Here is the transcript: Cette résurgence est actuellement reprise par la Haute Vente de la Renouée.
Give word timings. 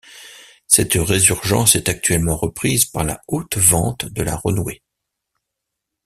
Cette 0.65 0.95
résurgence 0.95 1.75
est 1.75 1.87
actuellement 1.87 2.35
reprise 2.35 2.85
par 2.85 3.03
la 3.03 3.21
Haute 3.27 3.57
Vente 3.59 4.05
de 4.05 4.23
la 4.23 4.35
Renouée. 4.35 4.81